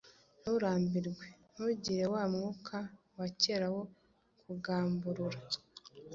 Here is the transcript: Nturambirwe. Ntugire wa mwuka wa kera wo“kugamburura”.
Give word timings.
Nturambirwe. 0.37 1.25
Ntugire 1.51 2.05
wa 2.13 2.23
mwuka 2.33 2.77
wa 3.17 3.27
kera 3.41 3.67
wo“kugamburura”. 3.75 5.39